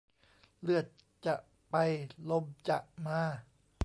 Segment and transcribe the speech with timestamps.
[0.61, 0.85] เลือด
[1.25, 1.35] จะ
[1.69, 1.75] ไป
[2.29, 3.21] ลมจะมา